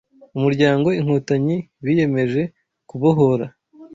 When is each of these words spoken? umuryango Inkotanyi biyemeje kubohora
umuryango 0.37 0.87
Inkotanyi 0.99 1.57
biyemeje 1.83 2.41
kubohora 2.89 3.45